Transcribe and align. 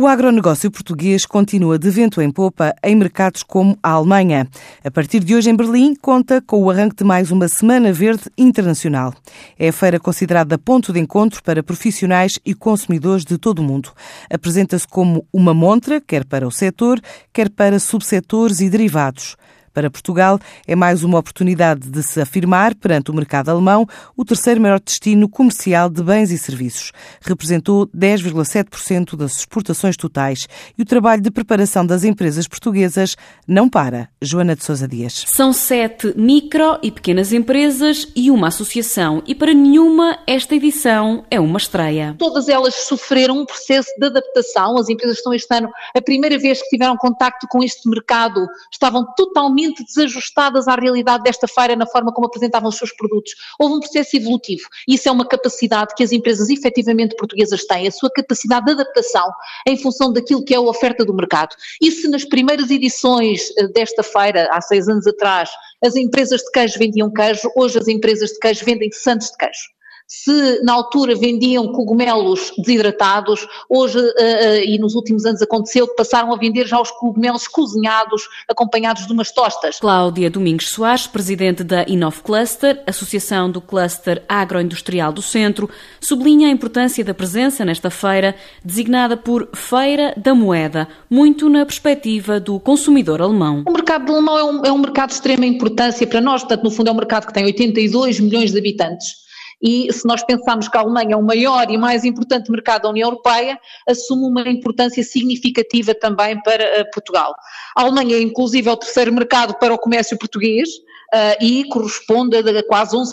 O 0.00 0.06
agronegócio 0.06 0.70
português 0.70 1.26
continua 1.26 1.78
de 1.78 1.90
vento 1.90 2.22
em 2.22 2.30
popa 2.30 2.74
em 2.82 2.96
mercados 2.96 3.42
como 3.42 3.78
a 3.82 3.90
Alemanha. 3.90 4.48
A 4.82 4.90
partir 4.90 5.22
de 5.22 5.34
hoje, 5.34 5.50
em 5.50 5.54
Berlim, 5.54 5.94
conta 5.94 6.40
com 6.40 6.62
o 6.62 6.70
arranque 6.70 6.96
de 6.96 7.04
mais 7.04 7.30
uma 7.30 7.48
Semana 7.48 7.92
Verde 7.92 8.22
Internacional. 8.38 9.12
É 9.58 9.68
a 9.68 9.72
feira 9.74 10.00
considerada 10.00 10.56
ponto 10.56 10.90
de 10.90 10.98
encontro 10.98 11.42
para 11.42 11.62
profissionais 11.62 12.40
e 12.46 12.54
consumidores 12.54 13.26
de 13.26 13.36
todo 13.36 13.58
o 13.58 13.62
mundo. 13.62 13.92
Apresenta-se 14.30 14.88
como 14.88 15.26
uma 15.30 15.52
montra, 15.52 16.00
quer 16.00 16.24
para 16.24 16.48
o 16.48 16.50
setor, 16.50 16.98
quer 17.30 17.50
para 17.50 17.78
subsetores 17.78 18.60
e 18.60 18.70
derivados. 18.70 19.36
Para 19.72 19.88
Portugal, 19.88 20.40
é 20.66 20.74
mais 20.74 21.04
uma 21.04 21.18
oportunidade 21.18 21.88
de 21.88 22.02
se 22.02 22.20
afirmar 22.20 22.74
perante 22.74 23.10
o 23.10 23.14
mercado 23.14 23.50
alemão, 23.50 23.86
o 24.16 24.24
terceiro 24.24 24.60
maior 24.60 24.80
destino 24.80 25.28
comercial 25.28 25.88
de 25.88 26.02
bens 26.02 26.32
e 26.32 26.38
serviços. 26.38 26.90
Representou 27.20 27.86
10,7% 27.88 29.16
das 29.16 29.38
exportações 29.38 29.96
totais 29.96 30.48
e 30.76 30.82
o 30.82 30.84
trabalho 30.84 31.22
de 31.22 31.30
preparação 31.30 31.86
das 31.86 32.02
empresas 32.02 32.48
portuguesas 32.48 33.14
não 33.46 33.68
para. 33.68 34.08
Joana 34.20 34.56
de 34.56 34.64
Sousa 34.64 34.88
Dias. 34.88 35.24
São 35.28 35.52
sete 35.52 36.12
micro 36.16 36.78
e 36.82 36.90
pequenas 36.90 37.32
empresas 37.32 38.08
e 38.16 38.28
uma 38.28 38.48
associação 38.48 39.22
e 39.24 39.36
para 39.36 39.54
nenhuma 39.54 40.18
esta 40.26 40.56
edição 40.56 41.24
é 41.30 41.38
uma 41.38 41.58
estreia. 41.58 42.16
Todas 42.18 42.48
elas 42.48 42.74
sofreram 42.74 43.38
um 43.38 43.46
processo 43.46 43.90
de 43.98 44.06
adaptação. 44.06 44.76
As 44.76 44.88
empresas 44.88 45.18
estão 45.18 45.32
este 45.32 45.54
ano, 45.54 45.70
a 45.96 46.02
primeira 46.02 46.38
vez 46.38 46.60
que 46.60 46.70
tiveram 46.70 46.96
contacto 46.96 47.46
com 47.48 47.62
este 47.62 47.88
mercado, 47.88 48.44
estavam 48.72 49.06
totalmente 49.16 49.59
totalmente 49.60 49.84
desajustadas 49.84 50.66
à 50.68 50.74
realidade 50.74 51.24
desta 51.24 51.46
feira 51.46 51.76
na 51.76 51.86
forma 51.86 52.12
como 52.12 52.26
apresentavam 52.26 52.68
os 52.68 52.76
seus 52.76 52.92
produtos. 52.92 53.34
Houve 53.58 53.74
um 53.74 53.80
processo 53.80 54.16
evolutivo 54.16 54.62
e 54.88 54.94
isso 54.94 55.08
é 55.08 55.12
uma 55.12 55.26
capacidade 55.26 55.94
que 55.94 56.02
as 56.02 56.12
empresas 56.12 56.48
efetivamente 56.48 57.14
portuguesas 57.16 57.64
têm, 57.64 57.86
a 57.86 57.90
sua 57.90 58.10
capacidade 58.10 58.66
de 58.66 58.72
adaptação 58.72 59.30
em 59.66 59.76
função 59.76 60.12
daquilo 60.12 60.44
que 60.44 60.54
é 60.54 60.56
a 60.56 60.60
oferta 60.60 61.04
do 61.04 61.14
mercado. 61.14 61.54
E 61.80 61.90
se 61.90 62.08
nas 62.08 62.24
primeiras 62.24 62.70
edições 62.70 63.50
eh, 63.58 63.68
desta 63.68 64.02
feira, 64.02 64.48
há 64.50 64.60
seis 64.60 64.88
anos 64.88 65.06
atrás, 65.06 65.50
as 65.82 65.96
empresas 65.96 66.40
de 66.40 66.50
queijo 66.50 66.78
vendiam 66.78 67.12
queijo, 67.12 67.50
hoje 67.56 67.78
as 67.78 67.88
empresas 67.88 68.30
de 68.30 68.38
queijo 68.38 68.64
vendem 68.64 68.90
santos 68.92 69.30
de 69.30 69.36
queijo 69.36 69.79
se 70.10 70.60
na 70.64 70.72
altura 70.72 71.14
vendiam 71.14 71.68
cogumelos 71.68 72.52
desidratados, 72.58 73.46
hoje 73.68 73.96
uh, 73.96 74.02
uh, 74.02 74.64
e 74.66 74.76
nos 74.76 74.96
últimos 74.96 75.24
anos 75.24 75.40
aconteceu 75.40 75.86
que 75.86 75.94
passaram 75.94 76.32
a 76.32 76.36
vender 76.36 76.66
já 76.66 76.80
os 76.80 76.90
cogumelos 76.90 77.46
cozinhados, 77.46 78.28
acompanhados 78.48 79.06
de 79.06 79.12
umas 79.12 79.30
tostas. 79.30 79.78
Cláudia 79.78 80.28
Domingos 80.28 80.68
Soares, 80.70 81.06
presidente 81.06 81.62
da 81.62 81.84
Inov 81.86 82.22
Cluster, 82.24 82.82
Associação 82.88 83.48
do 83.48 83.60
Cluster 83.60 84.24
Agroindustrial 84.28 85.12
do 85.12 85.22
Centro, 85.22 85.70
sublinha 86.00 86.48
a 86.48 86.50
importância 86.50 87.04
da 87.04 87.14
presença 87.14 87.64
nesta 87.64 87.88
feira, 87.88 88.34
designada 88.64 89.16
por 89.16 89.48
Feira 89.54 90.12
da 90.16 90.34
Moeda, 90.34 90.88
muito 91.08 91.48
na 91.48 91.64
perspectiva 91.64 92.40
do 92.40 92.58
consumidor 92.58 93.22
alemão. 93.22 93.62
O 93.64 93.72
mercado 93.72 94.10
alemão 94.10 94.36
é 94.36 94.44
um, 94.44 94.64
é 94.64 94.72
um 94.72 94.78
mercado 94.78 95.10
de 95.10 95.14
extrema 95.14 95.46
importância 95.46 96.04
para 96.04 96.20
nós, 96.20 96.40
portanto, 96.40 96.64
no 96.64 96.70
fundo 96.72 96.88
é 96.88 96.92
um 96.92 96.96
mercado 96.96 97.28
que 97.28 97.32
tem 97.32 97.44
82 97.44 98.18
milhões 98.18 98.50
de 98.50 98.58
habitantes 98.58 99.29
e 99.62 99.92
se 99.92 100.06
nós 100.06 100.22
pensarmos 100.24 100.68
que 100.68 100.76
a 100.76 100.80
Alemanha 100.80 101.14
é 101.14 101.16
o 101.16 101.22
maior 101.22 101.70
e 101.70 101.76
mais 101.76 102.04
importante 102.04 102.50
mercado 102.50 102.82
da 102.82 102.90
União 102.90 103.08
Europeia, 103.08 103.58
assume 103.88 104.24
uma 104.24 104.48
importância 104.48 105.02
significativa 105.02 105.94
também 105.94 106.40
para 106.42 106.62
eh, 106.62 106.84
Portugal. 106.92 107.34
A 107.76 107.82
Alemanha 107.82 108.16
é 108.16 108.22
inclusive 108.22 108.68
o 108.68 108.76
terceiro 108.76 109.12
mercado 109.12 109.54
para 109.58 109.74
o 109.74 109.78
comércio 109.78 110.18
português, 110.18 110.68
uh, 111.14 111.44
e 111.44 111.64
corresponde 111.64 112.36
a 112.36 112.62
quase 112.64 112.96
11% 112.96 113.12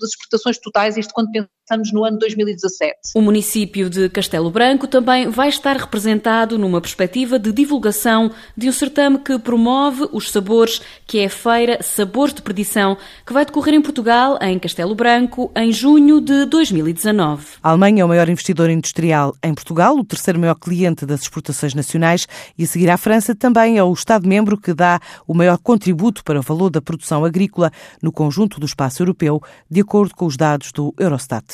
das 0.00 0.10
exportações 0.10 0.58
totais, 0.58 0.96
isto 0.96 1.12
quando 1.12 1.30
pensamos 1.32 1.92
no 1.92 2.04
ano 2.04 2.18
2017. 2.18 2.94
O 3.14 3.20
município 3.20 3.90
de 3.90 4.08
Castelo 4.08 4.50
Branco 4.50 4.86
também 4.86 5.28
vai 5.28 5.48
estar 5.48 5.76
representado 5.76 6.58
numa 6.58 6.80
perspectiva 6.80 7.38
de 7.38 7.52
divulgação 7.52 8.30
de 8.56 8.68
um 8.68 8.72
certame 8.72 9.18
que 9.18 9.38
promove 9.38 10.08
os 10.12 10.30
sabores, 10.30 10.80
que 11.06 11.18
é 11.18 11.26
a 11.26 11.30
Feira 11.30 11.82
Sabores 11.82 12.34
de 12.34 12.42
Perdição, 12.42 12.96
que 13.26 13.32
vai 13.32 13.44
decorrer 13.44 13.74
em 13.74 13.82
Portugal, 13.82 14.38
em 14.40 14.58
Castelo 14.58 14.94
Branco, 14.94 15.50
em 15.56 15.72
junho 15.76 16.22
de 16.22 16.46
2019. 16.46 17.44
A 17.62 17.68
Alemanha 17.68 18.00
é 18.00 18.04
o 18.04 18.08
maior 18.08 18.30
investidor 18.30 18.70
industrial 18.70 19.36
em 19.42 19.52
Portugal, 19.52 19.94
o 19.94 20.04
terceiro 20.04 20.40
maior 20.40 20.54
cliente 20.54 21.04
das 21.04 21.20
exportações 21.20 21.74
nacionais 21.74 22.26
e 22.56 22.64
a 22.64 22.66
seguir 22.66 22.88
à 22.88 22.96
França 22.96 23.34
também 23.34 23.76
é 23.76 23.84
o 23.84 23.92
Estado-membro 23.92 24.56
que 24.56 24.72
dá 24.72 24.98
o 25.26 25.34
maior 25.34 25.58
contributo 25.58 26.24
para 26.24 26.40
o 26.40 26.42
valor 26.42 26.70
da 26.70 26.80
produção 26.80 27.26
agrícola 27.26 27.70
no 28.02 28.10
conjunto 28.10 28.58
do 28.58 28.64
espaço 28.64 29.02
europeu, 29.02 29.42
de 29.70 29.82
acordo 29.82 30.14
com 30.14 30.24
os 30.24 30.36
dados 30.36 30.72
do 30.72 30.94
Eurostat. 30.98 31.44